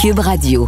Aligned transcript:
Cube 0.00 0.20
Radio. 0.20 0.66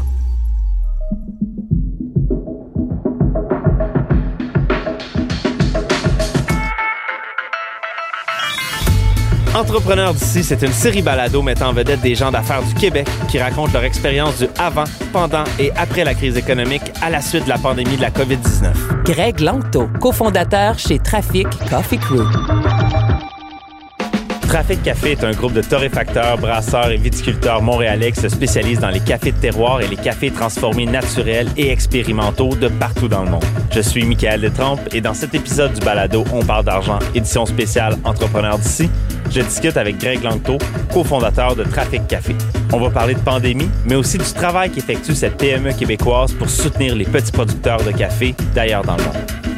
Entrepreneurs 9.55 10.12
d'ici, 10.12 10.45
c'est 10.45 10.61
une 10.61 10.73
série 10.73 11.00
balado 11.00 11.41
mettant 11.41 11.71
en 11.71 11.73
vedette 11.73 12.03
des 12.03 12.14
gens 12.14 12.30
d'affaires 12.30 12.62
du 12.62 12.75
Québec 12.75 13.08
qui 13.29 13.38
racontent 13.38 13.72
leur 13.72 13.84
expérience 13.84 14.36
du 14.36 14.48
avant, 14.58 14.84
pendant 15.14 15.44
et 15.58 15.72
après 15.76 16.04
la 16.04 16.12
crise 16.12 16.36
économique 16.36 16.82
à 17.00 17.08
la 17.08 17.22
suite 17.22 17.44
de 17.44 17.48
la 17.48 17.56
pandémie 17.56 17.96
de 17.96 18.02
la 18.02 18.10
COVID-19. 18.10 19.04
Greg 19.04 19.40
Langto, 19.40 19.88
cofondateur 19.98 20.78
chez 20.78 20.98
Trafic 20.98 21.46
Coffee 21.70 21.96
Crew. 21.96 22.28
Trafic 24.53 24.82
Café 24.82 25.12
est 25.12 25.25
un 25.25 25.30
groupe 25.30 25.55
de 25.55 25.62
torréfacteurs, 25.62 26.37
brasseurs 26.37 26.91
et 26.91 26.98
viticulteurs 26.98 27.62
montréalais 27.62 28.12
qui 28.12 28.21
se 28.21 28.29
spécialisent 28.29 28.80
dans 28.80 28.91
les 28.91 29.01
cafés 29.01 29.33
de 29.33 29.38
terroir 29.38 29.80
et 29.80 29.88
les 29.88 29.97
cafés 29.97 30.30
transformés 30.30 30.84
naturels 30.84 31.48
et 31.56 31.70
expérimentaux 31.70 32.55
de 32.55 32.69
partout 32.69 33.09
dans 33.09 33.24
le 33.24 33.30
monde. 33.30 33.45
Je 33.70 33.80
suis 33.80 34.05
Michael 34.05 34.43
Detrempe 34.43 34.80
et 34.93 35.01
dans 35.01 35.15
cet 35.15 35.34
épisode 35.34 35.73
du 35.73 35.80
balado 35.80 36.27
On 36.34 36.45
parle 36.45 36.66
d'argent, 36.66 36.98
édition 37.15 37.46
spéciale 37.46 37.96
Entrepreneurs 38.05 38.59
d'ici, 38.59 38.91
je 39.30 39.41
discute 39.41 39.79
avec 39.79 39.96
Greg 39.96 40.23
Langto, 40.23 40.59
cofondateur 40.93 41.57
de 41.57 41.65
Trafic 41.65 42.07
Café. 42.07 42.37
On 42.74 42.79
va 42.79 42.91
parler 42.91 43.15
de 43.15 43.21
pandémie, 43.21 43.71
mais 43.87 43.95
aussi 43.95 44.19
du 44.19 44.32
travail 44.34 44.69
qu'effectue 44.69 45.15
cette 45.15 45.38
PME 45.38 45.73
québécoise 45.73 46.34
pour 46.34 46.51
soutenir 46.51 46.95
les 46.95 47.07
petits 47.07 47.32
producteurs 47.32 47.82
de 47.82 47.93
café 47.93 48.34
d'ailleurs 48.55 48.84
dans 48.84 48.98
le 48.98 49.02
monde. 49.05 49.52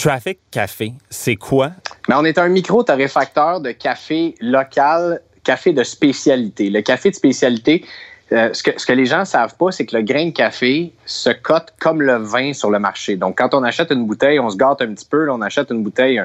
Traffic 0.00 0.38
Café, 0.50 0.94
c'est 1.10 1.36
quoi? 1.36 1.72
Mais 2.08 2.14
on 2.14 2.24
est 2.24 2.38
un 2.38 2.48
micro-torréfacteur 2.48 3.60
de 3.60 3.72
café 3.72 4.34
local, 4.40 5.20
café 5.44 5.74
de 5.74 5.84
spécialité. 5.84 6.70
Le 6.70 6.80
café 6.80 7.10
de 7.10 7.14
spécialité, 7.14 7.84
euh, 8.32 8.48
ce, 8.54 8.62
que, 8.62 8.92
les 8.92 9.04
gens 9.04 9.20
ne 9.20 9.24
savent 9.26 9.54
pas, 9.56 9.70
c'est 9.72 9.84
que 9.84 9.94
le 9.94 10.02
grain 10.02 10.28
de 10.28 10.30
café 10.30 10.94
se 11.04 11.28
cote 11.28 11.74
comme 11.78 12.00
le 12.00 12.16
vin 12.16 12.54
sur 12.54 12.70
le 12.70 12.78
marché. 12.78 13.16
Donc, 13.16 13.36
quand 13.36 13.52
on 13.52 13.62
achète 13.62 13.90
une 13.90 14.06
bouteille, 14.06 14.40
on 14.40 14.48
se 14.48 14.56
gâte 14.56 14.80
un 14.80 14.94
petit 14.94 15.04
peu. 15.04 15.30
On 15.30 15.42
achète 15.42 15.70
une 15.70 15.82
bouteille, 15.82 16.22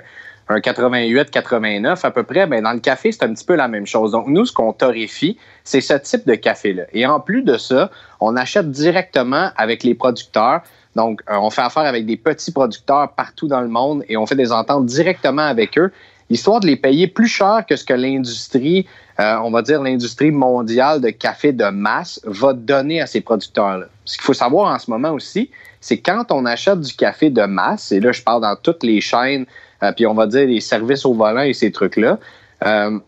un 0.48 0.60
88, 0.60 1.32
89 1.32 2.06
à 2.06 2.12
peu 2.12 2.24
près. 2.24 2.46
Ben, 2.48 2.64
dans 2.64 2.74
le 2.74 2.80
café, 2.80 3.12
c'est 3.12 3.24
un 3.24 3.34
petit 3.34 3.46
peu 3.46 3.56
la 3.56 3.68
même 3.68 3.88
chose. 3.88 4.12
Donc, 4.12 4.28
nous, 4.28 4.46
ce 4.46 4.54
qu'on 4.54 4.74
torréfie, 4.74 5.38
c'est 5.64 5.82
ce 5.82 5.94
type 5.94 6.28
de 6.28 6.36
café-là. 6.36 6.84
Et 6.94 7.06
en 7.06 7.20
plus 7.20 7.42
de 7.42 7.58
ça, 7.58 7.90
on 8.20 8.36
achète 8.36 8.70
directement 8.70 9.50
avec 9.58 9.84
les 9.84 9.96
producteurs. 9.96 10.62
Donc, 10.96 11.22
euh, 11.30 11.36
on 11.38 11.50
fait 11.50 11.62
affaire 11.62 11.84
avec 11.84 12.06
des 12.06 12.18
petits 12.18 12.52
producteurs 12.52 13.12
partout 13.14 13.48
dans 13.48 13.62
le 13.62 13.68
monde 13.68 14.04
et 14.08 14.18
on 14.18 14.26
fait 14.26 14.36
des 14.36 14.52
ententes 14.52 14.86
directement 14.86 15.42
avec 15.42 15.78
eux, 15.78 15.92
histoire 16.30 16.60
de 16.60 16.68
les 16.68 16.78
payer 16.78 17.08
plus 17.08 17.28
cher 17.28 17.66
que 17.68 17.76
ce 17.76 17.84
que 17.84 17.94
l'industrie, 17.94 18.88
euh, 19.20 19.38
on 19.44 19.52
va 19.52 19.62
dire 19.62 19.82
l'industrie 19.82 20.32
mondiale 20.32 21.02
de 21.02 21.10
café 21.10 21.52
de 21.52 21.66
masse, 21.66 22.22
va 22.24 22.54
donner 22.54 23.02
à 23.02 23.08
ces 23.08 23.22
producteurs-là. 23.22 23.88
Ce 24.06 24.18
qu'il 24.18 24.24
faut 24.24 24.34
savoir 24.34 24.74
en 24.74 24.80
ce 24.80 24.90
moment 24.90 25.12
aussi, 25.12 25.50
c'est 25.82 25.98
quand 25.98 26.32
on 26.32 26.46
achète 26.46 26.80
du 26.80 26.94
café 26.94 27.30
de 27.30 27.44
masse, 27.44 27.92
et 27.92 28.00
là 28.00 28.12
je 28.12 28.22
parle 28.22 28.42
dans 28.42 28.56
toutes 28.56 28.84
les 28.84 29.02
chaînes, 29.02 29.46
euh, 29.84 29.92
puis 29.92 30.06
on 30.06 30.14
va 30.14 30.28
dire 30.28 30.48
les 30.48 30.62
services 30.62 31.06
au 31.06 31.14
volant 31.14 31.42
et 31.42 31.54
ces 31.54 31.72
trucs-là, 31.72 32.20
euh, 32.66 33.00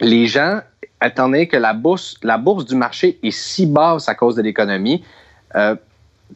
les 0.00 0.26
gens, 0.26 0.60
étant 1.04 1.28
donné 1.28 1.48
que 1.48 1.56
la 1.56 1.72
bourse, 1.72 2.18
du 2.66 2.76
marché 2.76 3.18
est 3.22 3.30
si 3.30 3.66
basse 3.66 4.08
à 4.08 4.14
cause 4.14 4.36
de 4.36 4.42
l'économie, 4.42 5.02
euh, 5.56 5.74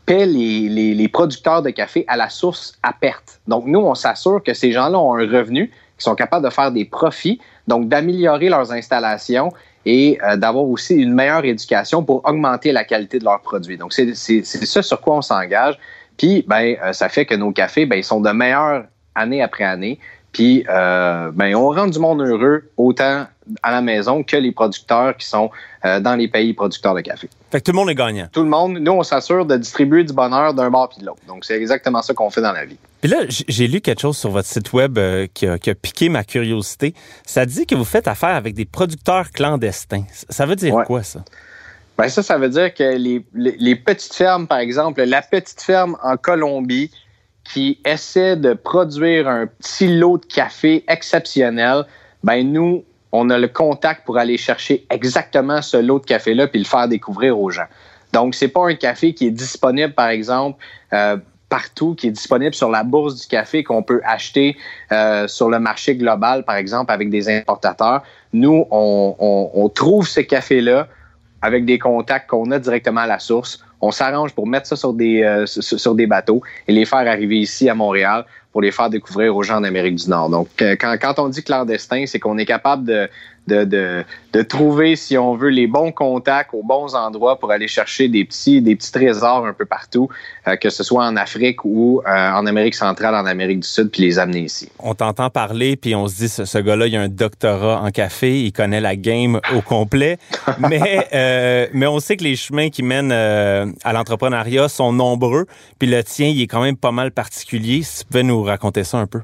paient 0.07 0.27
les, 0.27 1.09
producteurs 1.13 1.63
de 1.63 1.71
café 1.71 2.05
à 2.09 2.17
la 2.17 2.29
source 2.29 2.79
à 2.83 2.93
perte. 2.93 3.41
Donc, 3.47 3.67
nous, 3.67 3.79
on 3.79 3.95
s'assure 3.95 4.43
que 4.43 4.55
ces 4.55 4.73
gens-là 4.73 4.99
ont 4.99 5.15
un 5.15 5.27
revenu, 5.27 5.69
qu'ils 5.69 5.75
sont 5.99 6.17
capables 6.17 6.45
de 6.45 6.51
faire 6.51 6.73
des 6.73 6.85
profits, 6.85 7.41
donc 7.69 7.89
d'améliorer 7.89 8.49
leurs 8.49 8.73
installations 8.73 9.53
et 9.87 10.19
d'avoir 10.37 10.65
aussi 10.65 10.95
une 10.95 11.13
meilleure 11.13 11.45
éducation 11.45 12.03
pour 12.03 12.23
augmenter 12.25 12.73
la 12.73 12.85
qualité 12.85 13.19
de 13.19 13.25
leurs 13.25 13.41
produits. 13.41 13.77
Donc, 13.77 13.93
c'est 13.93 14.15
ça 14.15 14.83
sur 14.83 15.01
quoi 15.01 15.17
on 15.17 15.23
s'engage. 15.23 15.79
Puis, 16.17 16.45
ben, 16.49 16.77
ça 16.93 17.09
fait 17.09 17.25
que 17.25 17.35
nos 17.35 17.53
cafés, 17.53 17.87
ben, 17.87 17.97
ils 17.97 18.05
sont 18.05 18.21
de 18.21 18.31
meilleurs 18.31 18.87
année 19.15 19.43
après 19.43 19.65
année. 19.65 19.99
Puis, 20.35 20.67
euh, 20.69 21.31
ben, 21.33 21.55
on 21.55 21.71
rend 21.71 21.87
du 21.87 21.99
monde 22.01 22.21
heureux 22.21 22.69
autant 22.77 23.27
à 23.63 23.71
la 23.71 23.81
maison 23.81 24.25
que 24.25 24.37
les 24.37 24.51
producteurs 24.51 25.17
qui 25.17 25.27
sont 25.27 25.49
euh, 25.85 26.01
dans 26.01 26.17
les 26.17 26.27
pays 26.27 26.53
producteurs 26.55 26.95
de 26.95 27.03
café. 27.03 27.31
Fait 27.53 27.61
que 27.61 27.65
tout 27.67 27.71
le 27.71 27.77
monde 27.77 27.91
est 27.91 27.95
gagnant. 27.95 28.27
Tout 28.33 28.43
le 28.43 28.49
monde. 28.49 28.79
Nous, 28.79 28.93
on 28.93 29.05
s'assure 29.05 29.47
de 29.47 29.57
distribuer 29.57 30.03
du 30.03 30.13
bonheur 30.13 30.53
d'un 30.53 30.71
bord 30.71 30.89
puis 30.89 31.01
de 31.01 31.07
l'autre. 31.07 31.21
Donc, 31.29 31.45
c'est 31.45 31.55
exactement 31.55 32.03
ça 32.03 32.15
qu'on 32.15 32.31
fait 32.31 32.41
dans 32.41 32.53
la 32.53 32.65
vie. 32.65 32.79
Puis 33.01 33.11
là, 33.11 33.19
j'ai 33.29 33.69
lu 33.69 33.81
quelque 33.81 34.01
chose 34.01 34.17
sur 34.17 34.31
votre 34.31 34.49
site 34.49 34.73
web 34.73 34.99
euh, 34.99 35.29
qui, 35.33 35.47
a, 35.47 35.57
qui, 35.57 35.71
a, 35.71 35.75
piqué 35.77 36.09
ma 36.09 36.25
curiosité. 36.25 36.95
Ça 37.25 37.47
dit 37.47 37.65
que 37.65 37.77
vous 37.77 37.85
faites 37.85 38.09
affaire 38.09 38.35
avec 38.35 38.55
des 38.55 38.65
producteurs 38.65 39.31
clandestins. 39.31 40.05
Ça 40.29 40.47
veut 40.47 40.57
dire 40.57 40.75
ouais. 40.75 40.85
quoi, 40.85 41.05
ça? 41.05 41.21
Ben 41.97 42.09
ça, 42.09 42.25
ça 42.25 42.39
veut 42.39 42.49
dire 42.49 42.75
que 42.75 42.97
les, 42.97 43.25
les, 43.35 43.55
les, 43.57 43.77
petites 43.77 44.15
fermes, 44.15 44.49
par 44.49 44.59
exemple, 44.59 45.01
la 45.05 45.23
petite 45.23 45.61
ferme 45.61 45.97
en 46.03 46.17
Colombie 46.17 46.91
qui 47.45 47.79
essaie 47.85 48.37
de 48.37 48.55
produire 48.55 49.29
un 49.29 49.47
petit 49.47 49.97
lot 49.97 50.19
de 50.19 50.27
café 50.27 50.85
exceptionnel, 50.89 51.85
ben 52.23 52.51
nous, 52.51 52.85
on 53.13 53.31
a 53.31 53.39
le 53.39 53.49
contact 53.49 54.05
pour 54.05 54.19
aller 54.19 54.37
chercher 54.37 54.87
exactement 54.91 55.63
ce 55.63 55.77
lot 55.77 56.01
de 56.01 56.07
café-là 56.07 56.49
puis 56.49 56.59
le 56.59 56.65
faire 56.65 56.89
découvrir 56.89 57.39
aux 57.39 57.51
gens. 57.51 57.67
Donc, 58.13 58.35
c'est 58.35 58.49
pas 58.49 58.69
un 58.69 58.75
café 58.75 59.13
qui 59.13 59.27
est 59.27 59.31
disponible, 59.31 59.93
par 59.93 60.09
exemple, 60.09 60.59
euh, 60.93 61.17
partout, 61.49 61.95
qui 61.95 62.09
est 62.09 62.13
disponible 62.13 62.55
sur 62.55 62.71
la 62.71 62.83
bourse 62.83 63.21
du 63.21 63.27
café 63.27 63.63
qu'on 63.63 63.83
peut 63.83 64.01
acheter 64.05 64.57
euh, 64.93 65.29
sur 65.29 65.49
le 65.49 65.59
marché 65.59 65.95
global, 65.97 66.45
par 66.45 66.57
exemple, 66.57 66.93
avec 66.93 67.11
des 67.11 67.29
importateurs. 67.29 68.03
Nous, 68.33 68.67
on, 68.71 69.17
on, 69.19 69.51
on 69.55 69.69
trouve 69.69 70.09
ce 70.09 70.21
café-là 70.21 70.89
avec 71.43 71.65
des 71.67 71.79
contacts 71.79 72.31
qu'on 72.31 72.51
a 72.51 72.59
directement 72.59 73.03
à 73.03 73.07
la 73.07 73.19
source. 73.19 73.63
On 73.85 73.91
s'arrange 73.91 74.33
pour 74.33 74.47
mettre 74.47 74.67
ça 74.67 74.77
sur 74.77 74.95
des, 74.95 75.23
euh, 75.23 75.45
sur, 75.47 75.95
des 75.95 76.07
bateaux 76.07 76.41
et 76.67 76.73
les 76.73 76.87
faire 76.87 77.07
arriver 77.07 77.39
ici 77.39 77.69
à 77.69 77.75
Montréal 77.75 78.25
pour 78.51 78.63
les 78.63 78.71
faire 78.71 78.89
découvrir 78.89 79.37
aux 79.37 79.43
gens 79.43 79.61
d'Amérique 79.61 79.97
du 79.97 80.09
Nord. 80.09 80.31
Donc, 80.31 80.49
euh, 80.63 80.75
quand, 80.81 80.97
quand 80.99 81.19
on 81.19 81.29
dit 81.29 81.43
clandestin, 81.43 82.05
c'est 82.07 82.19
qu'on 82.19 82.39
est 82.39 82.47
capable 82.47 82.85
de, 82.87 83.09
de, 83.47 83.65
de, 83.65 84.05
de, 84.33 84.43
trouver, 84.43 84.97
si 84.97 85.19
on 85.19 85.35
veut, 85.35 85.51
les 85.51 85.67
bons 85.67 85.93
contacts 85.93 86.55
aux 86.55 86.63
bons 86.63 86.95
endroits 86.95 87.39
pour 87.39 87.51
aller 87.51 87.69
chercher 87.69 88.09
des 88.09 88.25
petits, 88.25 88.63
des 88.63 88.77
petits 88.77 88.93
trésors 88.93 89.47
un 89.47 89.53
peu 89.53 89.67
partout, 89.67 90.09
euh, 90.49 90.57
que 90.57 90.71
ce 90.71 90.83
soit 90.83 91.05
en 91.05 91.17
Afrique 91.17 91.65
ou 91.65 92.01
euh, 92.07 92.11
en 92.11 92.47
Amérique 92.47 92.75
centrale, 92.75 93.15
en 93.15 93.27
Amérique 93.27 93.61
du 93.61 93.69
Sud, 93.69 93.91
puis 93.91 94.03
les 94.03 94.19
amener 94.19 94.41
ici. 94.41 94.69
On 94.79 94.95
t'entend 94.95 95.31
parler, 95.31 95.77
puis 95.77 95.95
on 95.95 96.09
se 96.09 96.17
dit, 96.17 96.29
ce, 96.29 96.45
ce 96.45 96.59
gars-là, 96.59 96.87
il 96.87 96.97
a 96.97 97.03
un 97.03 97.09
doctorat 97.09 97.83
en 97.83 97.91
café, 97.91 98.43
il 98.43 98.53
connaît 98.53 98.81
la 98.81 98.97
game 98.97 99.41
au 99.55 99.61
complet, 99.61 100.19
mais, 100.59 101.07
euh, 101.13 101.67
mais 101.73 101.87
on 101.87 102.01
sait 102.01 102.17
que 102.17 102.25
les 102.25 102.37
chemins 102.37 102.71
qui 102.71 102.83
mènent 102.83 103.13
à 103.13 103.93
l'entrepreneuriat 103.93 104.69
sont 104.69 104.93
nombreux, 104.93 105.47
puis 105.79 105.89
le 105.89 106.03
tien, 106.03 106.29
il 106.29 106.41
est 106.43 106.47
quand 106.47 106.63
même 106.63 106.77
pas 106.77 106.93
mal 106.93 107.13
particulier. 107.13 107.83
Si 107.83 108.01
tu 108.01 108.05
pouvais 108.07 108.23
nous 108.23 108.43
raconter 108.43 108.85
ça 108.85 108.99
un 108.99 109.07
peu. 109.07 109.21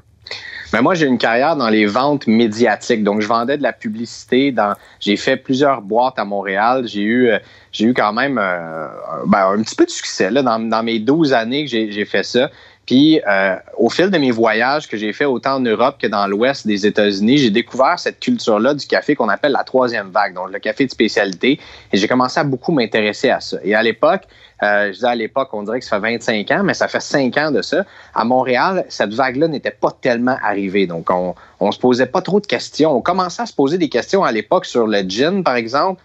Mais 0.73 0.81
moi, 0.81 0.93
j'ai 0.93 1.05
une 1.05 1.17
carrière 1.17 1.55
dans 1.55 1.69
les 1.69 1.85
ventes 1.85 2.27
médiatiques. 2.27 3.03
Donc, 3.03 3.21
je 3.21 3.27
vendais 3.27 3.57
de 3.57 3.63
la 3.63 3.73
publicité. 3.73 4.51
Dans, 4.51 4.75
j'ai 4.99 5.17
fait 5.17 5.37
plusieurs 5.37 5.81
boîtes 5.81 6.17
à 6.17 6.25
Montréal. 6.25 6.87
J'ai 6.87 7.03
eu, 7.03 7.31
j'ai 7.71 7.85
eu 7.85 7.93
quand 7.93 8.13
même 8.13 8.37
euh, 8.37 8.87
ben, 9.27 9.51
un 9.51 9.61
petit 9.61 9.75
peu 9.75 9.85
de 9.85 9.89
succès 9.89 10.29
là, 10.31 10.41
dans, 10.41 10.59
dans 10.59 10.83
mes 10.83 10.99
12 10.99 11.33
années 11.33 11.65
que 11.65 11.69
j'ai, 11.69 11.91
j'ai 11.91 12.05
fait 12.05 12.23
ça. 12.23 12.49
Puis, 12.85 13.21
euh, 13.27 13.55
au 13.77 13.89
fil 13.89 14.09
de 14.09 14.17
mes 14.17 14.31
voyages 14.31 14.87
que 14.87 14.97
j'ai 14.97 15.13
fait 15.13 15.25
autant 15.25 15.55
en 15.55 15.59
Europe 15.59 15.95
que 15.99 16.07
dans 16.07 16.27
l'ouest 16.27 16.65
des 16.65 16.85
États-Unis, 16.85 17.37
j'ai 17.37 17.51
découvert 17.51 17.99
cette 17.99 18.19
culture-là 18.19 18.73
du 18.73 18.87
café 18.87 19.15
qu'on 19.15 19.29
appelle 19.29 19.51
la 19.51 19.63
troisième 19.63 20.09
vague, 20.09 20.33
donc 20.33 20.51
le 20.51 20.59
café 20.59 20.85
de 20.85 20.91
spécialité. 20.91 21.59
Et 21.93 21.97
j'ai 21.97 22.07
commencé 22.07 22.39
à 22.39 22.43
beaucoup 22.43 22.71
m'intéresser 22.71 23.29
à 23.29 23.39
ça. 23.39 23.57
Et 23.63 23.75
à 23.75 23.83
l'époque, 23.83 24.23
euh, 24.63 24.87
je 24.87 24.93
disais 24.93 25.07
à 25.07 25.15
l'époque, 25.15 25.49
on 25.53 25.63
dirait 25.63 25.79
que 25.79 25.85
ça 25.85 26.01
fait 26.01 26.17
25 26.17 26.51
ans, 26.51 26.63
mais 26.63 26.73
ça 26.73 26.87
fait 26.87 26.99
5 26.99 27.37
ans 27.37 27.51
de 27.51 27.61
ça. 27.61 27.85
À 28.15 28.25
Montréal, 28.25 28.85
cette 28.89 29.13
vague-là 29.13 29.47
n'était 29.47 29.71
pas 29.71 29.95
tellement 30.01 30.37
arrivée. 30.43 30.87
Donc, 30.87 31.09
on, 31.11 31.35
on 31.59 31.71
se 31.71 31.79
posait 31.79 32.07
pas 32.07 32.21
trop 32.21 32.39
de 32.39 32.47
questions. 32.47 32.95
On 32.95 33.01
commençait 33.01 33.43
à 33.43 33.45
se 33.45 33.53
poser 33.53 33.77
des 33.77 33.89
questions 33.89 34.23
à 34.23 34.31
l'époque 34.31 34.65
sur 34.65 34.87
le 34.87 35.01
gin, 35.07 35.43
par 35.43 35.55
exemple. 35.55 36.01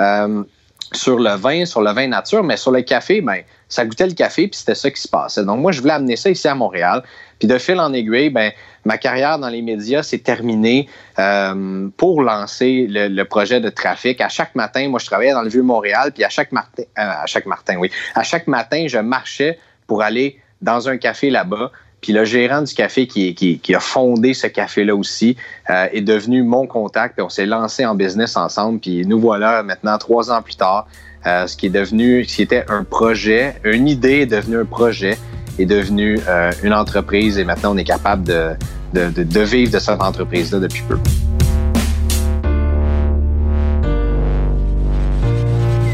Euh, 0.00 0.44
sur 0.92 1.18
le 1.18 1.34
vin, 1.34 1.64
sur 1.64 1.82
le 1.82 1.92
vin 1.92 2.06
nature, 2.06 2.42
mais 2.42 2.56
sur 2.56 2.70
le 2.70 2.82
café, 2.82 3.20
ben, 3.20 3.42
ça 3.68 3.84
goûtait 3.84 4.06
le 4.06 4.14
café, 4.14 4.48
puis 4.48 4.58
c'était 4.58 4.74
ça 4.74 4.90
qui 4.90 5.00
se 5.00 5.08
passait. 5.08 5.44
Donc, 5.44 5.60
moi, 5.60 5.72
je 5.72 5.80
voulais 5.80 5.92
amener 5.92 6.16
ça 6.16 6.30
ici 6.30 6.48
à 6.48 6.54
Montréal. 6.54 7.02
Puis 7.38 7.46
de 7.46 7.58
fil 7.58 7.78
en 7.78 7.92
aiguille, 7.92 8.30
ben, 8.30 8.50
ma 8.84 8.98
carrière 8.98 9.38
dans 9.38 9.48
les 9.48 9.62
médias 9.62 10.02
s'est 10.02 10.18
terminée 10.18 10.88
euh, 11.18 11.88
pour 11.96 12.22
lancer 12.22 12.86
le, 12.88 13.22
projet 13.24 13.60
de 13.60 13.68
trafic. 13.68 14.20
À 14.20 14.28
chaque 14.28 14.54
matin, 14.54 14.88
moi, 14.88 14.98
je 14.98 15.06
travaillais 15.06 15.32
dans 15.32 15.42
le 15.42 15.50
Vieux-Montréal, 15.50 16.12
puis 16.12 16.24
à 16.24 16.30
chaque 16.30 16.50
matin, 16.52 16.82
euh, 16.82 17.02
à 17.02 17.26
chaque 17.26 17.46
matin, 17.46 17.76
oui, 17.78 17.90
à 18.14 18.22
chaque 18.22 18.46
matin, 18.46 18.86
je 18.88 18.98
marchais 18.98 19.58
pour 19.86 20.02
aller 20.02 20.40
dans 20.62 20.88
un 20.88 20.96
café 20.96 21.30
là-bas. 21.30 21.70
Puis 22.00 22.12
le 22.12 22.24
gérant 22.24 22.62
du 22.62 22.72
café 22.74 23.06
qui, 23.06 23.34
qui, 23.34 23.58
qui 23.58 23.74
a 23.74 23.80
fondé 23.80 24.34
ce 24.34 24.46
café-là 24.46 24.94
aussi 24.94 25.36
euh, 25.68 25.86
est 25.92 26.00
devenu 26.00 26.42
mon 26.42 26.66
contact. 26.66 27.14
Puis 27.16 27.22
on 27.22 27.28
s'est 27.28 27.46
lancé 27.46 27.84
en 27.84 27.94
business 27.94 28.36
ensemble. 28.36 28.78
Puis 28.78 29.04
nous 29.04 29.18
voilà 29.18 29.62
maintenant 29.62 29.98
trois 29.98 30.30
ans 30.30 30.42
plus 30.42 30.56
tard. 30.56 30.86
Euh, 31.26 31.46
ce 31.46 31.56
qui 31.56 31.66
est 31.66 31.70
devenu, 31.70 32.24
ce 32.24 32.36
qui 32.36 32.42
était 32.42 32.64
un 32.68 32.84
projet, 32.84 33.56
une 33.64 33.88
idée 33.88 34.20
est 34.20 34.26
devenue 34.26 34.58
un 34.58 34.64
projet, 34.64 35.18
est 35.58 35.66
devenu 35.66 36.20
euh, 36.28 36.52
une 36.62 36.72
entreprise 36.72 37.38
et 37.38 37.44
maintenant 37.44 37.74
on 37.74 37.76
est 37.76 37.84
capable 37.84 38.22
de, 38.22 38.50
de, 38.94 39.10
de, 39.10 39.24
de 39.24 39.40
vivre 39.40 39.72
de 39.72 39.78
cette 39.80 40.00
entreprise-là 40.00 40.60
depuis 40.60 40.82
peu. 40.88 40.98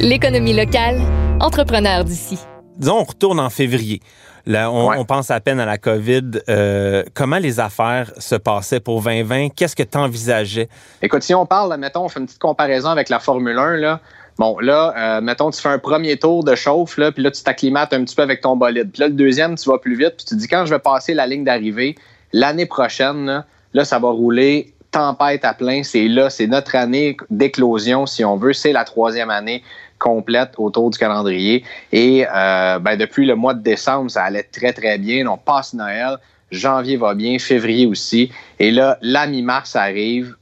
L'économie 0.00 0.52
locale, 0.52 1.00
entrepreneur 1.40 2.04
d'ici. 2.04 2.38
Disons, 2.76 2.98
on 2.98 3.04
retourne 3.04 3.40
en 3.40 3.50
février. 3.50 4.00
Là, 4.46 4.70
on, 4.70 5.04
pense 5.06 5.30
à 5.30 5.40
peine 5.40 5.58
à 5.58 5.64
la 5.64 5.78
COVID. 5.78 6.42
Euh, 6.50 7.02
comment 7.14 7.38
les 7.38 7.60
affaires 7.60 8.12
se 8.18 8.34
passaient 8.34 8.80
pour 8.80 9.02
2020? 9.02 9.50
Qu'est-ce 9.50 9.74
que 9.74 9.82
tu 9.82 9.96
envisageais? 9.96 10.68
Écoute, 11.00 11.22
si 11.22 11.34
on 11.34 11.46
parle, 11.46 11.74
mettons, 11.78 12.04
on 12.04 12.08
fait 12.10 12.20
une 12.20 12.26
petite 12.26 12.40
comparaison 12.40 12.90
avec 12.90 13.08
la 13.08 13.20
Formule 13.20 13.58
1, 13.58 13.76
là. 13.76 14.00
Bon, 14.36 14.58
là, 14.58 14.92
euh, 14.96 15.20
mettons, 15.20 15.50
tu 15.50 15.60
fais 15.60 15.68
un 15.68 15.78
premier 15.78 16.18
tour 16.18 16.44
de 16.44 16.54
chauffe, 16.56 16.98
là, 16.98 17.12
puis 17.12 17.22
là, 17.22 17.30
tu 17.30 17.42
t'acclimates 17.42 17.92
un 17.94 18.04
petit 18.04 18.16
peu 18.16 18.22
avec 18.22 18.40
ton 18.40 18.56
bolide. 18.56 18.90
Puis 18.92 19.00
là, 19.00 19.08
le 19.08 19.14
deuxième, 19.14 19.54
tu 19.54 19.70
vas 19.70 19.78
plus 19.78 19.96
vite, 19.96 20.14
puis 20.16 20.26
tu 20.26 20.34
te 20.34 20.40
dis, 20.40 20.48
quand 20.48 20.66
je 20.66 20.74
vais 20.74 20.80
passer 20.80 21.14
la 21.14 21.26
ligne 21.26 21.44
d'arrivée, 21.44 21.94
l'année 22.32 22.66
prochaine, 22.66 23.26
là, 23.26 23.46
là, 23.72 23.84
ça 23.84 23.98
va 23.98 24.10
rouler 24.10 24.74
tempête 24.90 25.44
à 25.44 25.54
plein. 25.54 25.82
C'est 25.82 26.06
là, 26.06 26.30
c'est 26.30 26.46
notre 26.46 26.76
année 26.76 27.16
d'éclosion, 27.30 28.06
si 28.06 28.24
on 28.24 28.36
veut. 28.36 28.52
C'est 28.52 28.72
la 28.72 28.84
troisième 28.84 29.30
année 29.30 29.62
complète 30.04 30.50
autour 30.58 30.90
du 30.90 30.98
calendrier. 30.98 31.64
Et 31.90 32.26
euh, 32.26 32.78
ben, 32.78 32.96
depuis 32.96 33.24
le 33.24 33.34
mois 33.34 33.54
de 33.54 33.62
décembre, 33.62 34.10
ça 34.10 34.24
allait 34.24 34.42
très, 34.42 34.74
très 34.74 34.98
bien. 34.98 35.26
On 35.26 35.38
passe 35.38 35.72
Noël. 35.72 36.18
Janvier 36.50 36.98
va 36.98 37.14
bien, 37.14 37.38
février 37.38 37.86
aussi. 37.86 38.30
Et 38.58 38.70
là, 38.70 38.98
la 39.00 39.26
mi-mars 39.26 39.74
arrive. 39.74 40.36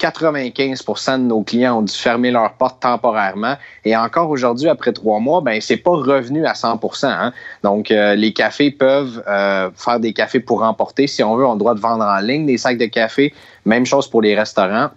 95% 0.00 1.18
de 1.18 1.22
nos 1.22 1.42
clients 1.42 1.78
ont 1.78 1.82
dû 1.82 1.94
fermer 1.94 2.30
leurs 2.30 2.54
portes 2.54 2.80
temporairement. 2.82 3.56
Et 3.84 3.96
encore 3.96 4.28
aujourd'hui, 4.28 4.68
après 4.68 4.92
trois 4.92 5.20
mois, 5.20 5.40
ben 5.40 5.60
c'est 5.60 5.76
pas 5.76 5.92
revenu 5.92 6.46
à 6.46 6.52
100% 6.52 7.06
hein. 7.06 7.32
Donc, 7.62 7.90
euh, 7.90 8.16
les 8.16 8.32
cafés 8.32 8.72
peuvent 8.72 9.22
euh, 9.28 9.70
faire 9.76 10.00
des 10.00 10.12
cafés 10.12 10.40
pour 10.40 10.62
emporter. 10.62 11.06
Si 11.06 11.22
on 11.22 11.36
veut, 11.36 11.46
on 11.46 11.50
a 11.50 11.54
le 11.54 11.58
droit 11.60 11.74
de 11.74 11.80
vendre 11.80 12.04
en 12.04 12.18
ligne 12.18 12.44
des 12.44 12.58
sacs 12.58 12.78
de 12.78 12.86
café. 12.86 13.32
Même 13.64 13.86
chose 13.86 14.08
pour 14.08 14.20
les 14.20 14.34
restaurants. 14.34 14.90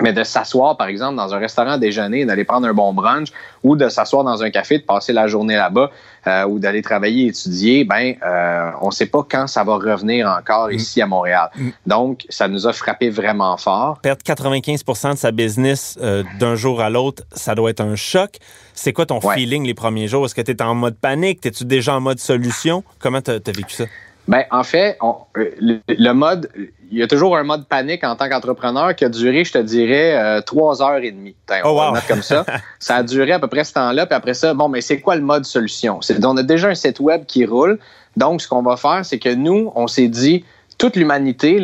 Mais 0.00 0.12
de 0.12 0.24
s'asseoir, 0.24 0.76
par 0.76 0.88
exemple, 0.88 1.16
dans 1.16 1.34
un 1.34 1.38
restaurant 1.38 1.78
déjeuner, 1.78 2.26
d'aller 2.26 2.44
prendre 2.44 2.66
un 2.66 2.74
bon 2.74 2.92
brunch 2.92 3.28
ou 3.62 3.76
de 3.76 3.88
s'asseoir 3.88 4.24
dans 4.24 4.42
un 4.42 4.50
café, 4.50 4.78
de 4.78 4.84
passer 4.84 5.12
la 5.12 5.26
journée 5.26 5.56
là-bas 5.56 5.90
euh, 6.26 6.44
ou 6.44 6.58
d'aller 6.58 6.82
travailler, 6.82 7.28
étudier, 7.28 7.84
ben, 7.84 8.14
euh, 8.22 8.70
on 8.82 8.88
ne 8.88 8.90
sait 8.92 9.06
pas 9.06 9.26
quand 9.28 9.46
ça 9.46 9.64
va 9.64 9.76
revenir 9.76 10.28
encore 10.28 10.68
mm. 10.68 10.72
ici 10.72 11.00
à 11.00 11.06
Montréal. 11.06 11.48
Mm. 11.56 11.68
Donc, 11.86 12.26
ça 12.28 12.46
nous 12.46 12.66
a 12.66 12.72
frappé 12.74 13.08
vraiment 13.08 13.56
fort. 13.56 13.98
Perdre 14.02 14.22
95% 14.22 15.12
de 15.12 15.16
sa 15.16 15.30
business 15.32 15.98
euh, 16.02 16.22
d'un 16.38 16.56
jour 16.56 16.82
à 16.82 16.90
l'autre, 16.90 17.22
ça 17.32 17.54
doit 17.54 17.70
être 17.70 17.80
un 17.80 17.96
choc. 17.96 18.36
C'est 18.74 18.92
quoi 18.92 19.06
ton 19.06 19.20
feeling 19.20 19.66
les 19.66 19.74
premiers 19.74 20.08
jours? 20.08 20.26
Est-ce 20.26 20.34
que 20.34 20.42
tu 20.42 20.50
es 20.50 20.62
en 20.62 20.74
mode 20.74 20.96
panique? 20.96 21.44
Es-tu 21.46 21.64
déjà 21.64 21.94
en 21.94 22.00
mode 22.00 22.18
solution? 22.18 22.84
Comment 22.98 23.22
tu 23.22 23.30
as 23.30 23.38
vécu 23.46 23.72
ça? 23.72 23.84
Ben, 24.28 24.44
en 24.50 24.64
fait, 24.64 24.98
euh, 25.04 25.50
le, 25.60 26.12
mode, 26.12 26.50
il 26.90 26.98
y 26.98 27.02
a 27.02 27.06
toujours 27.06 27.36
un 27.36 27.42
mode 27.42 27.66
panique 27.66 28.04
en 28.04 28.16
tant 28.16 28.28
qu'entrepreneur 28.28 28.94
qui 28.94 29.04
a 29.04 29.08
duré, 29.08 29.44
je 29.44 29.52
te 29.52 29.58
dirais, 29.58 30.16
euh, 30.16 30.40
trois 30.40 30.82
heures 30.82 31.02
et 31.02 31.10
demie. 31.10 31.34
on 31.64 31.74
va 31.74 31.88
oh, 31.88 31.92
mettre 31.92 32.06
comme 32.06 32.22
ça. 32.22 32.44
ça 32.78 32.96
a 32.96 33.02
duré 33.02 33.32
à 33.32 33.38
peu 33.38 33.48
près 33.48 33.64
ce 33.64 33.72
temps-là. 33.74 34.06
Puis 34.06 34.14
après 34.14 34.34
ça, 34.34 34.54
bon, 34.54 34.68
mais 34.68 34.80
c'est 34.80 35.00
quoi 35.00 35.16
le 35.16 35.22
mode 35.22 35.44
solution? 35.44 36.00
On 36.24 36.36
a 36.36 36.42
déjà 36.42 36.68
un 36.68 36.74
site 36.74 37.00
web 37.00 37.24
qui 37.26 37.44
roule. 37.44 37.78
Donc, 38.16 38.40
ce 38.40 38.48
qu'on 38.48 38.62
va 38.62 38.76
faire, 38.76 39.04
c'est 39.04 39.18
que 39.18 39.34
nous, 39.34 39.72
on 39.74 39.86
s'est 39.86 40.08
dit, 40.08 40.44
toute 40.78 40.96
l'humanité, 40.96 41.60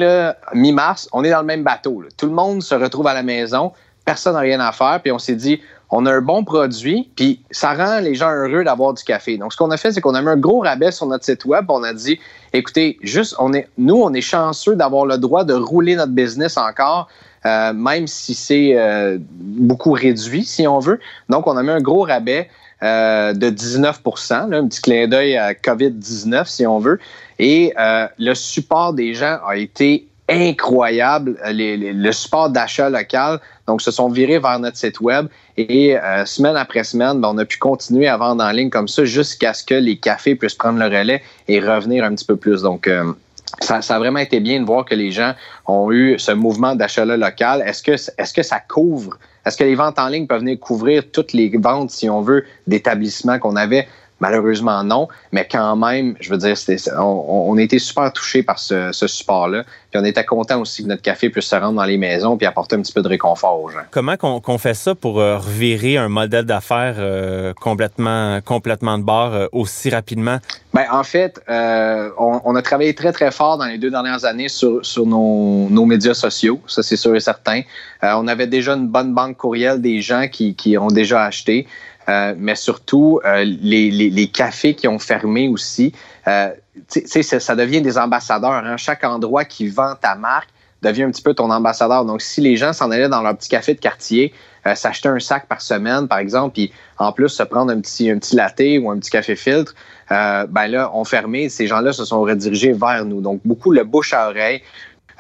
mi-mars, 0.55 1.09
on 1.13 1.25
est 1.25 1.31
dans 1.31 1.41
le 1.41 1.47
même 1.47 1.63
bateau. 1.63 2.03
Tout 2.17 2.27
le 2.27 2.33
monde 2.33 2.63
se 2.63 2.75
retrouve 2.75 3.07
à 3.07 3.15
la 3.15 3.23
maison. 3.23 3.73
Personne 4.05 4.35
n'a 4.35 4.41
rien 4.41 4.61
à 4.61 4.73
faire. 4.73 5.01
Puis 5.03 5.13
on 5.13 5.19
s'est 5.19 5.37
dit, 5.37 5.61
on 5.93 6.07
a 6.07 6.13
un 6.13 6.23
bon 6.23 6.43
produit, 6.43 7.11
puis 7.17 7.43
ça 7.51 7.75
rend 7.75 8.01
les 8.01 8.15
gens 8.15 8.31
heureux 8.31 8.65
d'avoir 8.65 8.95
du 8.95 9.05
café. 9.05 9.37
Donc, 9.37 9.53
ce 9.53 9.59
qu'on 9.59 9.71
a 9.71 9.77
fait, 9.77 9.93
c'est 9.93 10.01
qu'on 10.01 10.15
a 10.15 10.23
mis 10.23 10.29
un 10.29 10.39
gros 10.39 10.61
rabais 10.61 10.91
sur 10.91 11.07
notre 11.07 11.25
site 11.25 11.45
web. 11.45 11.67
On 11.69 11.83
a 11.83 11.93
dit, 11.93 12.19
écoutez, 12.55 12.99
juste, 13.03 13.37
nous, 13.77 13.97
on 13.97 14.13
est 14.15 14.23
chanceux 14.23 14.75
d'avoir 14.75 15.05
le 15.05 15.19
droit 15.19 15.45
de 15.45 15.53
rouler 15.53 15.95
notre 15.95 16.13
business 16.13 16.57
encore. 16.57 17.09
Euh, 17.45 17.73
même 17.73 18.07
si 18.07 18.35
c'est 18.35 18.73
euh, 18.77 19.19
beaucoup 19.21 19.93
réduit, 19.93 20.45
si 20.45 20.67
on 20.67 20.79
veut. 20.79 20.99
Donc, 21.29 21.47
on 21.47 21.57
a 21.59 21.63
mis 21.63 21.71
un 21.71 21.81
gros 21.81 22.05
rabais 22.05 22.49
euh, 22.83 23.35
de 23.35 23.51
19% 23.51 24.55
un 24.55 24.69
petit 24.69 24.81
clin 24.81 25.09
d'œil 25.09 25.37
à 25.37 25.53
COVID-19, 25.53 26.47
si 26.47 26.67
on 26.67 26.79
veut. 26.79 27.01
Et 27.39 27.75
le 27.77 28.35
support 28.35 28.95
des 28.95 29.13
gens 29.13 29.39
a 29.47 29.57
été 29.57 30.07
incroyable, 30.29 31.37
le 31.45 32.13
support 32.13 32.49
d'achat 32.49 32.89
local. 32.89 33.41
Donc, 33.67 33.81
se 33.81 33.91
sont 33.91 34.09
virés 34.09 34.39
vers 34.39 34.59
notre 34.59 34.77
site 34.77 35.01
web 35.01 35.27
et 35.57 35.97
euh, 35.97 36.25
semaine 36.25 36.57
après 36.57 36.85
semaine, 36.85 37.21
ben, 37.21 37.29
on 37.33 37.39
a 37.39 37.45
pu 37.45 37.59
continuer 37.59 38.09
à 38.09 38.17
vendre 38.17 38.43
en 38.43 38.51
ligne 38.51 38.71
comme 38.71 38.89
ça 38.89 39.05
jusqu'à 39.05 39.55
ce 39.55 39.65
que 39.65 39.75
les 39.75 39.97
cafés 39.97 40.35
puissent 40.35 40.55
prendre 40.55 40.79
le 40.79 40.87
relais 40.87 41.23
et 41.49 41.61
revenir 41.61 42.05
un 42.05 42.15
petit 42.15 42.25
peu 42.25 42.37
plus. 42.37 42.63
Donc, 42.63 42.89
euh, 42.89 43.13
ça, 43.61 43.77
a 43.77 43.99
vraiment 43.99 44.19
été 44.19 44.41
bien 44.41 44.61
de 44.61 44.65
voir 44.65 44.85
que 44.85 44.95
les 44.95 45.13
gens 45.13 45.35
ont 45.67 45.93
eu 45.93 46.19
ce 46.19 46.33
mouvement 46.33 46.75
d'achat 46.75 47.05
local. 47.05 47.63
Est-ce 47.65 48.33
que 48.33 48.43
ça 48.43 48.61
couvre? 48.61 49.19
Est-ce 49.45 49.57
que 49.57 49.65
les 49.65 49.75
ventes 49.75 49.99
en 49.99 50.09
ligne 50.09 50.27
peuvent 50.27 50.41
venir 50.41 50.59
couvrir 50.59 51.05
toutes 51.13 51.33
les 51.33 51.51
ventes, 51.57 51.91
si 51.91 52.09
on 52.09 52.21
veut, 52.21 52.45
d'établissements 52.67 53.39
qu'on 53.39 53.57
avait? 53.57 53.89
Malheureusement, 54.23 54.85
non. 54.85 55.09
Mais 55.33 55.49
quand 55.51 55.75
même, 55.75 56.15
je 56.21 56.31
veux 56.31 56.39
dire, 56.39 56.55
on, 56.97 57.49
on, 57.51 57.57
a 57.57 57.61
été 57.61 57.81
super 57.81 58.13
touchés 58.13 58.45
par 58.45 58.61
ce, 58.61 58.93
support-là. 58.93 59.65
Puis 59.91 60.01
on 60.01 60.05
était 60.05 60.25
content 60.25 60.61
aussi 60.61 60.85
que 60.85 60.89
notre 60.89 61.03
café 61.03 61.29
puisse 61.29 61.47
se 61.47 61.57
rendre 61.57 61.75
dans 61.75 61.85
les 61.85 61.99
maisons 61.99 62.37
puis 62.37 62.47
apporter 62.47 62.77
un 62.77 62.83
petit 62.83 62.93
peu 62.93 63.03
de 63.03 63.09
réconfort 63.09 63.61
aux 63.61 63.69
gens. 63.71 63.81
Comment 63.91 64.17
qu'on 64.17 64.59
fait 64.59 64.75
ça 64.75 64.95
pour 64.95 65.19
euh, 65.19 65.39
revirer 65.39 65.97
un 65.97 66.09
modèle 66.09 66.45
d'affaires 66.45 66.95
euh, 66.99 67.53
complètement, 67.61 68.41
complètement 68.43 68.97
de 68.97 69.03
bord 69.03 69.35
euh, 69.35 69.49
aussi 69.51 69.91
rapidement? 69.91 70.39
Ben, 70.73 70.87
en 70.93 71.03
fait, 71.03 71.41
on, 71.49 72.55
a 72.55 72.63
travaillé 72.63 72.95
très, 72.95 73.11
très 73.11 73.33
fort 73.33 73.59
dans 73.59 73.67
les 73.67 73.77
deux 73.77 73.91
dernières 73.91 74.25
années 74.25 74.49
sur, 74.49 74.87
sur 74.87 75.05
nos, 75.05 75.69
nos 75.69 75.85
médias 75.85 76.15
sociaux. 76.15 76.61
Ça, 76.69 76.85
c'est 76.85 76.97
sûr 76.97 77.15
et 77.17 77.21
certain. 77.21 77.63
on 78.03 78.29
avait 78.29 78.47
déjà 78.47 78.75
une 78.75 78.87
bonne 78.87 79.13
banque 79.13 79.37
courriel 79.37 79.83
des 79.83 80.01
gens 80.01 80.29
qui, 80.29 80.55
qui 80.55 80.79
ont 80.79 80.87
déjà 80.87 81.25
acheté. 81.25 81.67
Euh, 82.09 82.35
mais 82.37 82.55
surtout 82.55 83.21
euh, 83.25 83.45
les, 83.45 84.31
cafés 84.33 84.75
qui 84.75 84.89
ont 84.89 84.99
fermé 84.99 85.49
aussi. 85.49 85.93
Euh, 86.27 86.51
ça, 86.89 87.57
devient 87.57 87.83
des 87.83 87.99
ambassadeurs. 87.99 88.65
Hein. 88.65 88.77
Chaque 88.77 89.05
endroit 89.05 89.45
qui 89.45 89.69
vend 89.69 89.95
ta 90.01 90.15
marque 90.15 90.49
devient 90.83 91.05
un 91.05 91.11
petit 91.11 91.23
peu 91.23 91.35
ton 91.35 91.51
ambassadeur. 91.51 92.05
Donc, 92.05 92.23
si 92.23 92.41
les 92.41 92.57
gens 92.57 92.73
s'en 92.73 92.91
allaient 92.91 93.09
dans 93.09 93.23
leur 93.23 93.37
petit 93.37 93.49
café 93.49 93.75
de 93.75 93.79
quartier, 93.79 94.33
s'acheter 94.75 95.09
un 95.09 95.21
sac 95.21 95.47
par 95.47 95.61
semaine, 95.61 96.09
par 96.09 96.19
exemple, 96.19 96.55
puis 96.55 96.73
en 96.99 97.13
plus 97.13 97.29
se 97.29 97.43
prendre 97.45 97.71
un 97.71 97.81
petit, 97.81 98.11
un 98.11 98.19
petit 98.19 98.35
latte 98.35 98.63
ou 98.81 98.91
un 98.91 98.99
petit 98.99 99.11
café 99.11 99.37
filtre, 99.37 99.75
ben 100.11 100.67
là, 100.67 100.91
on 100.93 101.05
fermé. 101.05 101.49
Ces 101.49 101.69
gens-là 101.69 101.93
se 101.93 102.05
sont 102.05 102.23
redirigés 102.23 102.73
vers 102.73 103.05
nous. 103.05 103.21
Donc, 103.21 103.41
beaucoup 103.45 103.71
le 103.71 103.85
bouche 103.85 104.13
à 104.13 104.29
oreille, 104.29 104.61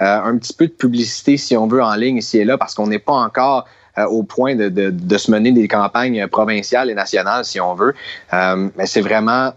un 0.00 0.37
petit 0.37 0.52
peu 0.52 0.67
de 0.67 0.73
publicité, 0.73 1.37
si 1.37 1.56
on 1.56 1.69
veut, 1.69 1.82
en 1.82 1.94
ligne 1.94 2.17
ici 2.17 2.38
et 2.38 2.44
là, 2.44 2.58
parce 2.58 2.75
qu'on 2.75 2.88
n'est 2.88 2.99
pas 2.99 3.12
encore 3.12 3.67
euh, 3.98 4.06
au 4.06 4.22
point 4.22 4.56
de, 4.56 4.70
de, 4.70 4.88
de, 4.88 5.18
se 5.18 5.30
mener 5.30 5.52
des 5.52 5.68
campagnes 5.68 6.26
provinciales 6.26 6.88
et 6.88 6.94
nationales, 6.94 7.44
si 7.44 7.61
on 7.61 7.75
veut. 7.75 7.94
Euh, 8.32 8.70
mais 8.76 8.87
c'est 8.87 9.02
vraiment 9.02 9.52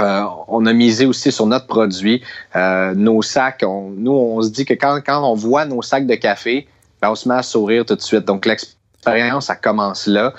euh, 0.00 0.22
on 0.48 0.64
a 0.66 0.72
misé 0.72 1.06
aussi 1.06 1.32
sur 1.32 1.46
notre 1.46 1.66
produit. 1.66 2.22
Nos 2.54 3.22
sacs, 3.22 3.62
nous, 3.62 4.12
on 4.12 4.42
se 4.42 4.50
dit 4.50 4.64
que 4.64 4.74
quand, 4.74 5.00
quand 5.04 5.28
on 5.28 5.34
voit 5.34 5.64
nos 5.64 5.82
sacs 5.82 6.06
de 6.06 6.14
café, 6.14 6.68
ben, 7.02 7.10
on 7.10 7.14
se 7.16 7.28
met 7.28 7.34
à 7.34 7.42
sourire 7.42 7.84
tout 7.84 7.96
de 7.96 8.00
suite. 8.00 8.24
Donc, 8.24 8.46
l'expérience, 8.46 9.46
ça 9.46 9.56
commence 9.56 10.06
là. 10.06 10.32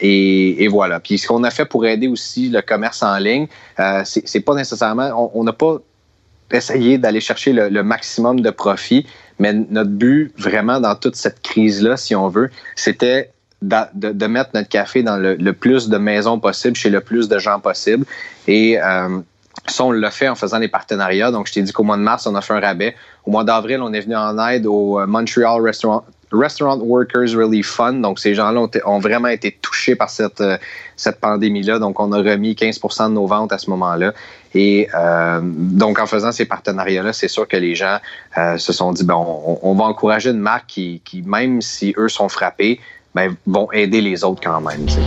Et, 0.00 0.64
et, 0.64 0.68
voilà. 0.68 1.00
Puis, 1.00 1.18
ce 1.18 1.28
qu'on 1.28 1.44
a 1.44 1.50
fait 1.50 1.66
pour 1.66 1.84
aider 1.86 2.08
aussi 2.08 2.48
le 2.48 2.62
commerce 2.62 3.02
en 3.02 3.18
ligne, 3.18 3.48
c'est 4.04 4.40
pas 4.40 4.54
nécessairement, 4.54 5.30
on 5.34 5.44
n'a 5.44 5.52
pas 5.52 5.78
essayé 6.52 6.98
d'aller 6.98 7.20
chercher 7.20 7.52
le, 7.52 7.82
maximum 7.82 8.40
de 8.40 8.50
profit, 8.50 9.06
mais 9.38 9.52
notre 9.52 9.90
but, 9.90 10.32
vraiment, 10.38 10.80
dans 10.80 10.94
toute 10.94 11.16
cette 11.16 11.42
crise-là, 11.42 11.96
si 11.96 12.14
on 12.14 12.28
veut, 12.28 12.50
c'était 12.76 13.30
de, 13.62 14.12
de, 14.12 14.26
mettre 14.26 14.50
notre 14.54 14.68
café 14.68 15.02
dans 15.02 15.16
le, 15.16 15.34
le, 15.34 15.52
plus 15.52 15.88
de 15.88 15.98
maisons 15.98 16.38
possible, 16.38 16.76
chez 16.76 16.90
le 16.90 17.00
plus 17.00 17.28
de 17.28 17.38
gens 17.38 17.60
possible. 17.60 18.04
Et 18.46 18.80
euh, 18.80 19.20
ça, 19.66 19.84
on 19.84 19.90
l'a 19.90 20.10
fait 20.10 20.28
en 20.28 20.34
faisant 20.34 20.58
des 20.58 20.68
partenariats. 20.68 21.30
Donc, 21.30 21.48
je 21.48 21.52
t'ai 21.52 21.62
dit 21.62 21.72
qu'au 21.72 21.82
mois 21.82 21.96
de 21.96 22.02
mars, 22.02 22.26
on 22.26 22.34
a 22.34 22.40
fait 22.40 22.54
un 22.54 22.60
rabais. 22.60 22.94
Au 23.24 23.30
mois 23.30 23.44
d'avril, 23.44 23.80
on 23.82 23.92
est 23.92 24.00
venu 24.00 24.16
en 24.16 24.38
aide 24.48 24.66
au 24.66 25.00
euh, 25.00 25.06
Montreal 25.06 25.60
Restaurant, 25.60 26.04
Restaurant 26.32 26.78
Workers 26.78 27.34
Relief 27.34 27.68
Fund. 27.68 28.00
Donc, 28.02 28.18
ces 28.18 28.34
gens-là 28.34 28.66
ont, 28.84 28.98
vraiment 28.98 29.28
été 29.28 29.52
touchés 29.62 29.94
par 29.94 30.10
cette, 30.10 30.40
euh, 30.40 30.56
cette 30.96 31.20
pandémie-là. 31.20 31.78
Donc, 31.78 32.00
on 32.00 32.12
a 32.12 32.18
remis 32.18 32.54
15% 32.54 33.08
de 33.08 33.14
nos 33.14 33.26
ventes 33.26 33.52
à 33.52 33.58
ce 33.58 33.70
moment-là. 33.70 34.12
Et 34.54 34.88
euh, 34.94 35.40
donc, 35.42 35.98
en 35.98 36.06
faisant 36.06 36.32
ces 36.32 36.44
partenariats-là, 36.44 37.12
c'est 37.12 37.28
sûr 37.28 37.46
que 37.46 37.56
les 37.56 37.74
gens 37.74 37.98
euh, 38.36 38.58
se 38.58 38.72
sont 38.72 38.92
dit, 38.92 39.04
bon, 39.04 39.42
on, 39.46 39.58
on, 39.62 39.74
va 39.74 39.84
encourager 39.84 40.30
une 40.30 40.40
marque 40.40 40.66
qui, 40.66 41.02
qui, 41.04 41.22
même 41.22 41.60
si 41.62 41.94
eux 41.96 42.08
sont 42.08 42.28
frappés, 42.28 42.80
ben, 43.14 43.34
vont 43.46 43.70
aider 43.72 44.00
les 44.00 44.24
autres 44.24 44.40
quand 44.42 44.60
même. 44.60 44.86
T'sais. 44.86 45.00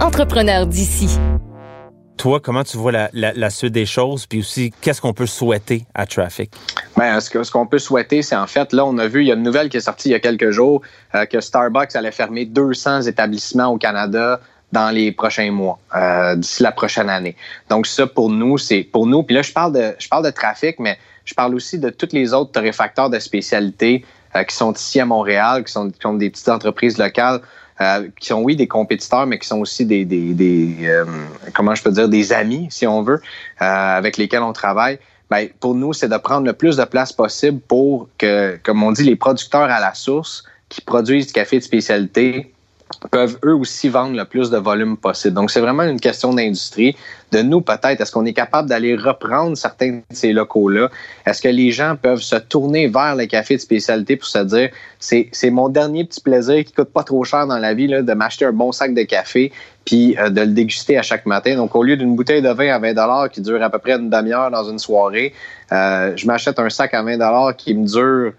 Entrepreneur 0.00 0.66
d'ici. 0.66 1.18
Toi, 2.20 2.38
comment 2.38 2.64
tu 2.64 2.76
vois 2.76 2.92
la, 3.14 3.48
suite 3.50 3.72
des 3.72 3.86
choses, 3.86 4.26
puis 4.26 4.40
aussi 4.40 4.74
qu'est-ce 4.82 5.00
qu'on 5.00 5.14
peut 5.14 5.24
souhaiter 5.24 5.86
à 5.94 6.04
Traffic? 6.04 6.52
Ben, 6.94 7.18
ce 7.18 7.50
qu'on 7.50 7.66
peut 7.66 7.78
souhaiter, 7.78 8.20
c'est 8.20 8.36
en 8.36 8.46
fait, 8.46 8.74
là, 8.74 8.84
on 8.84 8.98
a 8.98 9.08
vu, 9.08 9.22
il 9.22 9.28
y 9.28 9.32
a 9.32 9.36
une 9.36 9.42
nouvelle 9.42 9.70
qui 9.70 9.78
est 9.78 9.80
sortie 9.80 10.10
il 10.10 10.12
y 10.12 10.14
a 10.14 10.20
quelques 10.20 10.50
jours, 10.50 10.82
euh, 11.14 11.24
que 11.24 11.40
Starbucks 11.40 11.96
allait 11.96 12.12
fermer 12.12 12.44
200 12.44 13.04
établissements 13.04 13.68
au 13.68 13.78
Canada 13.78 14.38
dans 14.70 14.90
les 14.90 15.12
prochains 15.12 15.50
mois, 15.50 15.78
euh, 15.96 16.36
d'ici 16.36 16.62
la 16.62 16.72
prochaine 16.72 17.08
année. 17.08 17.36
Donc 17.70 17.86
ça, 17.86 18.06
pour 18.06 18.28
nous, 18.28 18.58
c'est 18.58 18.82
pour 18.82 19.06
nous. 19.06 19.22
Puis 19.22 19.34
là, 19.34 19.40
je 19.40 19.52
parle 19.52 19.72
de, 19.72 19.94
je 19.98 20.06
parle 20.06 20.26
de 20.26 20.30
trafic, 20.30 20.78
mais 20.78 20.98
je 21.24 21.32
parle 21.32 21.54
aussi 21.54 21.78
de 21.78 21.88
tous 21.88 22.12
les 22.12 22.34
autres 22.34 22.52
torréfacteurs 22.52 23.08
de 23.08 23.18
spécialité 23.18 24.04
qui 24.46 24.54
sont 24.54 24.74
ici 24.74 25.00
à 25.00 25.06
Montréal, 25.06 25.64
qui 25.64 25.72
sont, 25.72 25.90
qui 25.90 25.98
sont 26.02 26.14
des 26.14 26.28
petites 26.28 26.50
entreprises 26.50 26.98
locales. 26.98 27.40
Qui 28.18 28.28
sont 28.28 28.42
oui 28.42 28.56
des 28.56 28.68
compétiteurs, 28.68 29.26
mais 29.26 29.38
qui 29.38 29.48
sont 29.48 29.60
aussi 29.60 29.86
des, 29.86 30.04
des, 30.04 30.34
des 30.34 31.04
comment 31.54 31.74
je 31.74 31.82
peux 31.82 31.90
dire 31.90 32.08
des 32.08 32.32
amis, 32.32 32.68
si 32.70 32.86
on 32.86 33.02
veut, 33.02 33.20
avec 33.58 34.16
lesquels 34.16 34.42
on 34.42 34.52
travaille. 34.52 34.98
Ben, 35.30 35.48
pour 35.60 35.74
nous, 35.74 35.92
c'est 35.92 36.08
de 36.08 36.16
prendre 36.16 36.46
le 36.46 36.52
plus 36.52 36.76
de 36.76 36.84
place 36.84 37.12
possible 37.12 37.60
pour 37.60 38.08
que, 38.18 38.58
comme 38.64 38.82
on 38.82 38.90
dit, 38.90 39.04
les 39.04 39.16
producteurs 39.16 39.62
à 39.70 39.80
la 39.80 39.94
source 39.94 40.44
qui 40.68 40.80
produisent 40.80 41.28
du 41.28 41.32
café 41.32 41.58
de 41.58 41.64
spécialité 41.64 42.52
peuvent 43.10 43.38
eux 43.44 43.54
aussi 43.54 43.88
vendre 43.88 44.16
le 44.16 44.24
plus 44.24 44.50
de 44.50 44.58
volume 44.58 44.96
possible. 44.96 45.34
Donc, 45.34 45.50
c'est 45.50 45.60
vraiment 45.60 45.82
une 45.84 46.00
question 46.00 46.32
d'industrie. 46.32 46.96
De 47.32 47.42
nous, 47.42 47.60
peut-être, 47.60 48.00
est-ce 48.00 48.10
qu'on 48.10 48.26
est 48.26 48.32
capable 48.32 48.68
d'aller 48.68 48.96
reprendre 48.96 49.56
certains 49.56 49.92
de 49.92 50.02
ces 50.10 50.32
locaux-là? 50.32 50.90
Est-ce 51.26 51.40
que 51.40 51.48
les 51.48 51.70
gens 51.70 51.96
peuvent 52.00 52.20
se 52.20 52.36
tourner 52.36 52.88
vers 52.88 53.14
les 53.14 53.28
cafés 53.28 53.56
de 53.56 53.60
spécialité 53.60 54.16
pour 54.16 54.26
se 54.26 54.38
dire, 54.38 54.70
c'est, 54.98 55.28
c'est 55.32 55.50
mon 55.50 55.68
dernier 55.68 56.04
petit 56.04 56.20
plaisir 56.20 56.64
qui 56.64 56.72
coûte 56.72 56.90
pas 56.92 57.04
trop 57.04 57.22
cher 57.24 57.46
dans 57.46 57.58
la 57.58 57.74
vie, 57.74 57.86
là, 57.86 58.02
de 58.02 58.12
m'acheter 58.12 58.44
un 58.46 58.52
bon 58.52 58.72
sac 58.72 58.94
de 58.94 59.02
café 59.02 59.52
puis 59.84 60.16
euh, 60.18 60.28
de 60.28 60.40
le 60.42 60.48
déguster 60.48 60.98
à 60.98 61.02
chaque 61.02 61.26
matin? 61.26 61.56
Donc, 61.56 61.74
au 61.76 61.82
lieu 61.82 61.96
d'une 61.96 62.16
bouteille 62.16 62.42
de 62.42 62.50
vin 62.50 62.74
à 62.74 62.78
20 62.78 63.28
qui 63.28 63.40
dure 63.40 63.62
à 63.62 63.70
peu 63.70 63.78
près 63.78 63.92
une 63.92 64.10
demi-heure 64.10 64.50
dans 64.50 64.68
une 64.68 64.78
soirée, 64.78 65.32
euh, 65.72 66.12
je 66.16 66.26
m'achète 66.26 66.58
un 66.58 66.68
sac 66.68 66.94
à 66.94 67.02
20 67.02 67.52
qui 67.56 67.74
me 67.74 67.86
dure 67.86 68.32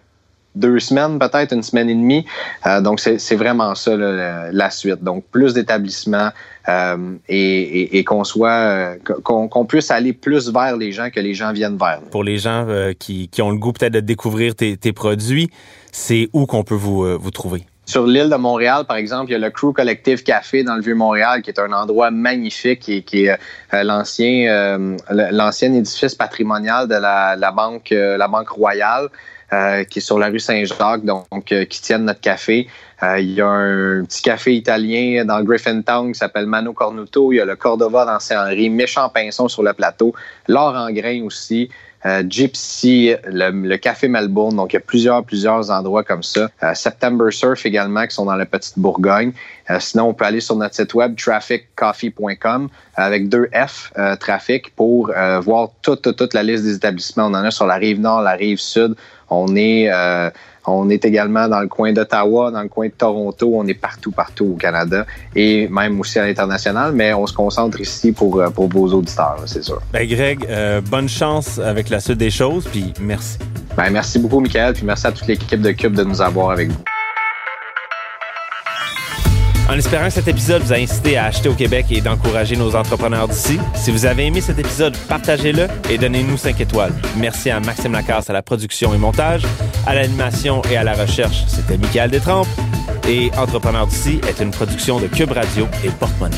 deux 0.55 0.79
semaines, 0.79 1.19
peut-être 1.19 1.53
une 1.53 1.63
semaine 1.63 1.89
et 1.89 1.95
demie. 1.95 2.25
Euh, 2.65 2.81
donc, 2.81 2.99
c'est 2.99 3.35
vraiment 3.35 3.75
ça 3.75 3.95
la, 3.95 4.69
suite. 4.69 5.03
Donc, 5.03 5.23
plus 5.31 5.53
d'établissements 5.53 6.29
euh, 6.67 7.15
et, 7.27 8.03
qu'on 8.03 8.23
soit 8.23 8.49
euh, 8.49 8.95
qu'on 9.23 9.65
puisse 9.65 9.91
aller 9.91 10.13
plus 10.13 10.51
vers 10.51 10.77
les 10.77 10.91
gens 10.91 11.09
que 11.09 11.19
les 11.19 11.33
gens 11.33 11.53
viennent 11.53 11.77
vers. 11.77 12.01
Pour 12.11 12.23
les 12.23 12.37
gens 12.37 12.67
qui, 12.99 13.29
qui, 13.29 13.41
ont 13.41 13.51
le 13.51 13.57
goût 13.57 13.73
peut-être 13.73 13.93
de 13.93 13.99
découvrir 13.99 14.55
tes, 14.55 14.77
tes 14.77 14.93
produits, 14.93 15.49
c'est 15.91 16.29
où 16.33 16.45
qu'on 16.45 16.63
peut 16.63 16.75
vous, 16.75 17.17
vous 17.17 17.31
trouver? 17.31 17.63
Sur 17.85 18.05
l'île 18.05 18.29
de 18.29 18.35
Montréal, 18.35 18.85
par 18.87 18.95
exemple, 18.95 19.31
il 19.31 19.33
y 19.33 19.35
a 19.35 19.39
le 19.39 19.49
Crew 19.49 19.73
Collective 19.73 20.23
Café 20.23 20.63
dans 20.63 20.75
le 20.75 20.81
Vieux-Montréal, 20.81 21.41
qui 21.41 21.49
est 21.49 21.59
un 21.59 21.73
endroit 21.73 22.09
magnifique 22.11 22.87
et 22.87 23.01
qui 23.01 23.25
est 23.25 23.37
l'ancien 23.73 24.95
l'ancien 25.09 25.73
édifice 25.73 26.15
patrimonial 26.15 26.87
de 26.87 26.95
la, 26.95 27.35
la 27.35 27.51
banque 27.51 27.89
la 27.91 28.27
banque 28.27 28.49
royale. 28.49 29.09
Euh, 29.53 29.83
qui 29.83 29.99
est 29.99 30.01
sur 30.01 30.17
la 30.17 30.27
rue 30.27 30.39
Saint-Jacques, 30.39 31.03
donc 31.03 31.51
euh, 31.51 31.65
qui 31.65 31.81
tiennent 31.81 32.05
notre 32.05 32.21
café. 32.21 32.69
Euh, 33.03 33.19
il 33.19 33.31
y 33.33 33.41
a 33.41 33.47
un 33.47 34.05
petit 34.05 34.21
café 34.21 34.55
italien 34.55 35.25
dans 35.25 35.43
Griffintown 35.43 36.13
qui 36.13 36.17
s'appelle 36.17 36.45
Mano 36.45 36.71
Cornuto. 36.71 37.33
Il 37.33 37.35
y 37.35 37.41
a 37.41 37.43
le 37.43 37.57
Cordova 37.57 38.05
dans 38.05 38.17
Saint-Henri, 38.17 38.69
Méchant 38.69 39.09
Pinson 39.09 39.49
sur 39.49 39.61
le 39.61 39.73
plateau, 39.73 40.15
l'or 40.47 40.73
en 40.73 40.89
grain 40.89 41.21
aussi. 41.25 41.69
Gypsy, 42.27 43.13
le, 43.25 43.75
Café 43.77 44.07
Melbourne. 44.07 44.55
Donc, 44.55 44.73
il 44.73 44.75
y 44.75 44.77
a 44.77 44.81
plusieurs, 44.81 45.23
plusieurs 45.23 45.69
endroits 45.69 46.03
comme 46.03 46.23
ça. 46.23 46.49
September 46.73 47.31
Surf 47.31 47.65
également, 47.65 48.05
qui 48.07 48.15
sont 48.15 48.25
dans 48.25 48.35
la 48.35 48.45
petite 48.45 48.79
Bourgogne. 48.79 49.33
sinon, 49.79 50.09
on 50.09 50.13
peut 50.13 50.25
aller 50.25 50.39
sur 50.39 50.55
notre 50.55 50.75
site 50.75 50.93
web, 50.93 51.15
trafficcoffee.com, 51.15 52.69
avec 52.95 53.29
deux 53.29 53.49
F, 53.53 53.93
Traffic, 54.19 54.75
pour 54.75 55.11
voir 55.41 55.69
toute, 55.81 56.01
toute, 56.01 56.17
toute 56.17 56.33
la 56.33 56.43
liste 56.43 56.63
des 56.63 56.75
établissements. 56.75 57.25
On 57.25 57.33
en 57.35 57.43
a 57.43 57.51
sur 57.51 57.67
la 57.67 57.75
rive 57.75 57.99
nord, 57.99 58.21
la 58.21 58.33
rive 58.33 58.59
sud. 58.59 58.95
On 59.31 59.55
est, 59.55 59.89
euh, 59.89 60.29
on 60.67 60.89
est 60.89 61.03
également 61.05 61.47
dans 61.47 61.59
le 61.59 61.67
coin 61.67 61.91
d'Ottawa, 61.93 62.51
dans 62.51 62.61
le 62.61 62.69
coin 62.69 62.87
de 62.87 62.93
Toronto. 62.93 63.51
On 63.55 63.67
est 63.67 63.73
partout, 63.73 64.11
partout 64.11 64.53
au 64.53 64.55
Canada 64.55 65.05
et 65.35 65.67
même 65.67 65.99
aussi 65.99 66.19
à 66.19 66.25
l'international, 66.25 66.93
mais 66.93 67.13
on 67.13 67.25
se 67.25 67.33
concentre 67.33 67.79
ici 67.81 68.11
pour, 68.11 68.39
euh, 68.39 68.49
pour 68.49 68.67
vos 68.67 68.87
auditeurs, 68.93 69.41
c'est 69.45 69.63
sûr. 69.63 69.81
Ben 69.91 70.07
Greg, 70.07 70.45
euh, 70.49 70.81
bonne 70.81 71.09
chance 71.09 71.59
avec 71.59 71.89
la 71.89 71.99
suite 71.99 72.17
des 72.17 72.29
choses, 72.29 72.65
puis 72.65 72.93
merci. 72.99 73.37
Ben, 73.75 73.89
merci 73.89 74.19
beaucoup, 74.19 74.39
Michael, 74.39 74.73
puis 74.73 74.85
merci 74.85 75.07
à 75.07 75.11
toute 75.11 75.27
l'équipe 75.27 75.61
de 75.61 75.71
Cube 75.71 75.93
de 75.93 76.03
nous 76.03 76.21
avoir 76.21 76.51
avec 76.51 76.69
vous. 76.69 76.83
En 79.71 79.75
espérant 79.75 80.07
que 80.07 80.11
cet 80.11 80.27
épisode 80.27 80.63
vous 80.63 80.73
a 80.73 80.75
incité 80.75 81.15
à 81.15 81.27
acheter 81.27 81.47
au 81.47 81.53
Québec 81.53 81.85
et 81.91 82.01
d'encourager 82.01 82.57
nos 82.57 82.75
entrepreneurs 82.75 83.29
d'ici, 83.29 83.57
si 83.73 83.89
vous 83.89 84.05
avez 84.05 84.25
aimé 84.25 84.41
cet 84.41 84.59
épisode, 84.59 84.97
partagez-le 85.07 85.67
et 85.89 85.97
donnez-nous 85.97 86.35
5 86.35 86.59
étoiles. 86.59 86.91
Merci 87.15 87.49
à 87.51 87.61
Maxime 87.61 87.93
Lacasse 87.93 88.29
à 88.29 88.33
la 88.33 88.41
production 88.41 88.93
et 88.93 88.97
montage, 88.97 89.43
à 89.87 89.95
l'animation 89.95 90.61
et 90.69 90.75
à 90.75 90.83
la 90.83 90.91
recherche. 90.91 91.45
C'était 91.47 91.77
Michael 91.77 92.11
Détrempe 92.11 92.49
et 93.07 93.31
Entrepreneurs 93.37 93.87
d'ici 93.87 94.19
est 94.27 94.43
une 94.43 94.51
production 94.51 94.99
de 94.99 95.07
Cube 95.07 95.31
Radio 95.31 95.65
et 95.85 95.89
Porte-Monnaie. 95.91 96.35